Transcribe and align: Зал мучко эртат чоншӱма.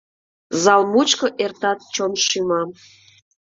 Зал 0.63 0.81
мучко 0.93 1.27
эртат 1.43 1.79
чоншӱма. 1.93 2.61